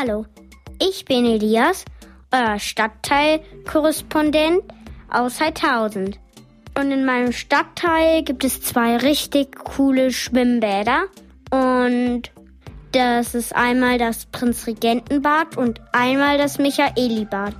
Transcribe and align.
Hallo, 0.00 0.26
ich 0.80 1.04
bin 1.06 1.24
Elias, 1.24 1.84
euer 2.30 2.60
Stadtteilkorrespondent 2.60 4.62
aus 5.10 5.40
Heidhausen. 5.40 6.14
Und 6.78 6.92
in 6.92 7.04
meinem 7.04 7.32
Stadtteil 7.32 8.22
gibt 8.22 8.44
es 8.44 8.62
zwei 8.62 8.96
richtig 8.98 9.56
coole 9.56 10.12
Schwimmbäder. 10.12 11.06
Und 11.50 12.30
das 12.92 13.34
ist 13.34 13.56
einmal 13.56 13.98
das 13.98 14.26
Prinzregentenbad 14.26 15.56
und 15.56 15.80
einmal 15.90 16.38
das 16.38 16.58
Michaelibad. 16.58 17.56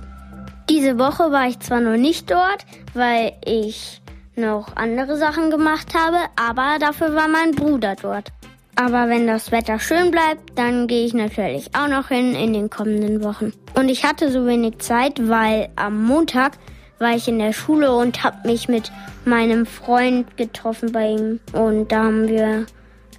Diese 0.69 0.97
Woche 0.97 1.33
war 1.33 1.49
ich 1.49 1.59
zwar 1.59 1.81
noch 1.81 1.97
nicht 1.97 2.31
dort, 2.31 2.65
weil 2.93 3.33
ich 3.43 4.01
noch 4.37 4.77
andere 4.77 5.17
Sachen 5.17 5.51
gemacht 5.51 5.93
habe, 5.93 6.19
aber 6.37 6.79
dafür 6.79 7.13
war 7.15 7.27
mein 7.27 7.51
Bruder 7.51 7.97
dort. 8.01 8.31
Aber 8.75 9.09
wenn 9.09 9.27
das 9.27 9.51
Wetter 9.51 9.79
schön 9.79 10.11
bleibt, 10.11 10.57
dann 10.57 10.87
gehe 10.87 11.05
ich 11.05 11.13
natürlich 11.13 11.69
auch 11.75 11.87
noch 11.87 12.07
hin 12.07 12.33
in 12.33 12.53
den 12.53 12.69
kommenden 12.69 13.23
Wochen. 13.23 13.51
Und 13.75 13.89
ich 13.89 14.05
hatte 14.05 14.31
so 14.31 14.45
wenig 14.45 14.79
Zeit, 14.79 15.27
weil 15.27 15.69
am 15.75 16.03
Montag 16.03 16.53
war 16.99 17.15
ich 17.15 17.27
in 17.27 17.39
der 17.39 17.53
Schule 17.53 17.93
und 17.95 18.23
habe 18.23 18.47
mich 18.47 18.67
mit 18.67 18.91
meinem 19.25 19.65
Freund 19.65 20.37
getroffen 20.37 20.91
bei 20.91 21.09
ihm. 21.09 21.39
Und 21.53 21.91
da 21.91 22.03
haben 22.03 22.27
wir 22.27 22.65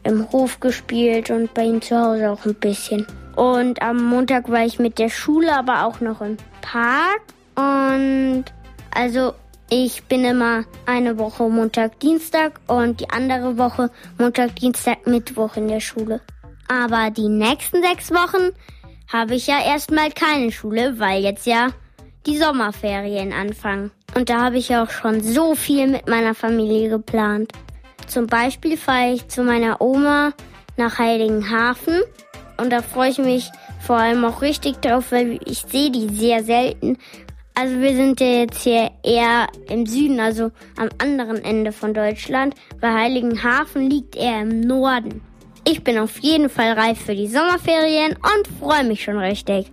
im 0.03 0.31
Hof 0.33 0.61
gespielt 0.61 1.31
und 1.31 1.53
bei 1.55 1.65
ihm 1.65 1.83
zu 1.83 1.99
Hause 1.99 2.31
auch 2.31 2.45
ein 2.45 2.55
bisschen. 2.55 3.07
Und 3.37 3.83
am 3.83 4.03
Montag 4.03 4.51
war 4.51 4.65
ich 4.65 4.79
mit 4.79 4.99
der 4.99 5.09
Schule, 5.09 5.55
aber 5.55 5.85
auch 5.85 6.01
noch 6.01 6.21
im 6.21 6.37
Park. 6.61 7.23
Und 7.55 8.45
also 8.95 9.35
ich 9.71 10.03
bin 10.05 10.25
immer 10.25 10.65
eine 10.85 11.17
Woche 11.17 11.49
Montag, 11.49 12.01
Dienstag 12.01 12.61
und 12.67 13.01
die 13.01 13.09
andere 13.11 13.57
Woche 13.57 13.91
Montag, 14.19 14.57
Dienstag, 14.57 15.07
Mittwoch 15.07 15.57
in 15.57 15.69
der 15.69 15.81
Schule. 15.81 16.21
Aber 16.69 17.11
die 17.11 17.29
nächsten 17.29 17.81
sechs 17.83 18.11
Wochen 18.11 18.51
habe 19.09 19.35
ich 19.35 19.47
ja 19.47 19.65
erstmal 19.65 20.11
keine 20.11 20.51
Schule, 20.51 20.99
weil 20.99 21.23
jetzt 21.23 21.47
ja 21.47 21.69
die 22.27 22.37
Sommerferien 22.37 23.33
anfangen. 23.33 23.93
Und 24.15 24.29
da 24.29 24.41
habe 24.43 24.59
ich 24.59 24.75
auch 24.77 24.91
schon 24.91 25.21
so 25.21 25.55
viel 25.55 25.87
mit 25.87 26.09
meiner 26.09 26.35
Familie 26.35 26.89
geplant. 26.89 27.53
Zum 28.09 28.27
Beispiel 28.27 28.77
fahre 28.77 29.13
ich 29.13 29.29
zu 29.29 29.45
meiner 29.45 29.81
Oma 29.81 30.33
nach 30.77 30.99
Heiligenhafen 30.99 32.01
und 32.57 32.71
da 32.71 32.83
freue 32.83 33.11
ich 33.11 33.19
mich 33.19 33.51
vor 33.81 33.97
allem 33.97 34.25
auch 34.25 34.43
richtig 34.43 34.81
drauf, 34.81 35.13
weil 35.13 35.41
ich 35.45 35.65
sehe 35.69 35.91
die 35.91 36.09
sehr 36.09 36.45
selten. 36.45 36.99
Also 37.55 37.81
wir 37.81 37.95
sind 37.95 38.21
ja 38.21 38.27
jetzt 38.27 38.63
hier 38.63 38.91
eher 39.03 39.49
im 39.69 39.85
Süden, 39.87 40.21
also 40.21 40.51
am 40.77 40.89
anderen 40.99 41.45
Ende 41.45 41.73
von 41.73 41.93
Deutschland, 41.93 42.55
weil 42.81 42.95
Heiligenhafen 42.95 43.91
liegt 43.91 44.17
eher 44.17 44.43
im 44.43 44.61
Norden. 44.61 45.21
Ich 45.65 45.85
bin 45.85 45.99
auf 45.99 46.19
jeden 46.21 46.49
Fall 46.49 46.73
reif 46.73 47.01
für 47.03 47.15
die 47.15 47.29
Sommerferien 47.29 48.13
und 48.17 48.49
freue 48.59 48.85
mich 48.85 49.03
schon 49.05 49.19
richtig. 49.19 49.71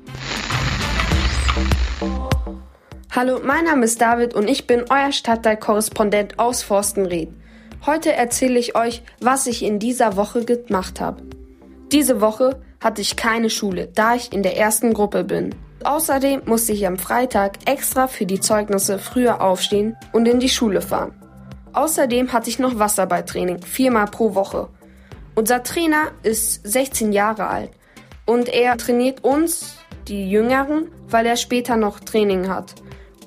Hallo, 3.11 3.39
mein 3.43 3.65
Name 3.65 3.85
ist 3.85 4.01
David 4.01 4.35
und 4.35 4.47
ich 4.49 4.67
bin 4.67 4.85
euer 4.89 5.11
Stadtteilkorrespondent 5.11 6.37
aus 6.37 6.61
Forstenried. 6.61 7.29
Heute 7.85 8.11
erzähle 8.11 8.59
ich 8.59 8.75
euch, 8.75 9.01
was 9.21 9.47
ich 9.47 9.63
in 9.63 9.79
dieser 9.79 10.17
Woche 10.17 10.43
gemacht 10.43 10.99
habe. 10.99 11.23
Diese 11.91 12.21
Woche 12.21 12.61
hatte 12.81 13.01
ich 13.01 13.15
keine 13.15 13.49
Schule, 13.49 13.87
da 13.95 14.13
ich 14.15 14.33
in 14.33 14.43
der 14.43 14.57
ersten 14.57 14.93
Gruppe 14.93 15.23
bin. 15.23 15.55
Außerdem 15.83 16.41
musste 16.45 16.73
ich 16.73 16.87
am 16.87 16.97
Freitag 16.97 17.59
extra 17.65 18.07
für 18.07 18.25
die 18.25 18.39
Zeugnisse 18.39 18.99
früher 18.99 19.41
aufstehen 19.41 19.95
und 20.11 20.27
in 20.27 20.39
die 20.39 20.49
Schule 20.49 20.81
fahren. 20.81 21.13
Außerdem 21.73 22.33
hatte 22.33 22.49
ich 22.49 22.59
noch 22.59 22.79
Wasserballtraining, 22.79 23.61
viermal 23.61 24.07
pro 24.07 24.33
Woche. 24.33 24.69
Unser 25.35 25.61
Trainer 25.61 26.11
ist 26.23 26.67
16 26.67 27.13
Jahre 27.13 27.47
alt 27.47 27.71
und 28.25 28.49
er 28.49 28.75
trainiert 28.77 29.23
uns, 29.23 29.77
die 30.07 30.29
Jüngeren, 30.29 30.89
weil 31.09 31.25
er 31.25 31.35
später 31.35 31.77
noch 31.77 31.99
Training 31.99 32.49
hat. 32.49 32.73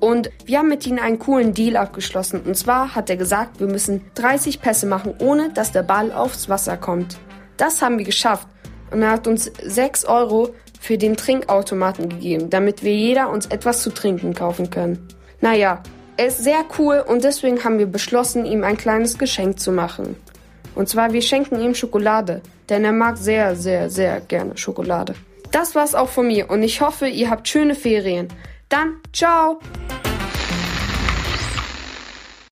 Und 0.00 0.30
wir 0.46 0.58
haben 0.58 0.68
mit 0.68 0.86
ihm 0.86 0.98
einen 0.98 1.18
coolen 1.18 1.52
Deal 1.52 1.76
abgeschlossen. 1.76 2.40
Und 2.40 2.56
zwar 2.56 2.94
hat 2.94 3.10
er 3.10 3.16
gesagt, 3.16 3.60
wir 3.60 3.66
müssen 3.66 4.02
30 4.14 4.60
Pässe 4.60 4.86
machen, 4.86 5.14
ohne 5.18 5.50
dass 5.50 5.72
der 5.72 5.82
Ball 5.82 6.10
aufs 6.10 6.48
Wasser 6.48 6.78
kommt. 6.78 7.18
Das 7.58 7.82
haben 7.82 7.98
wir 7.98 8.06
geschafft. 8.06 8.48
Und 8.90 9.02
er 9.02 9.10
hat 9.10 9.26
uns 9.26 9.44
6 9.62 10.06
Euro 10.06 10.54
für 10.80 10.98
den 10.98 11.16
Trinkautomaten 11.16 12.08
gegeben, 12.08 12.50
damit 12.50 12.82
wir 12.82 12.94
jeder 12.94 13.30
uns 13.30 13.46
etwas 13.46 13.82
zu 13.82 13.90
trinken 13.90 14.34
kaufen 14.34 14.70
können. 14.70 15.06
Naja, 15.40 15.82
er 16.16 16.26
ist 16.26 16.42
sehr 16.42 16.64
cool 16.78 17.04
und 17.06 17.22
deswegen 17.22 17.62
haben 17.62 17.78
wir 17.78 17.86
beschlossen, 17.86 18.44
ihm 18.44 18.64
ein 18.64 18.76
kleines 18.76 19.18
Geschenk 19.18 19.60
zu 19.60 19.70
machen. 19.70 20.16
Und 20.74 20.88
zwar, 20.88 21.12
wir 21.12 21.22
schenken 21.22 21.60
ihm 21.60 21.74
Schokolade, 21.74 22.40
denn 22.68 22.84
er 22.84 22.92
mag 22.92 23.18
sehr, 23.18 23.54
sehr, 23.56 23.90
sehr 23.90 24.20
gerne 24.20 24.56
Schokolade. 24.56 25.14
Das 25.52 25.74
war's 25.74 25.94
auch 25.94 26.08
von 26.08 26.26
mir 26.26 26.50
und 26.50 26.62
ich 26.62 26.80
hoffe, 26.80 27.06
ihr 27.06 27.28
habt 27.28 27.46
schöne 27.46 27.74
Ferien. 27.74 28.28
Dann, 28.68 28.96
ciao! 29.12 29.60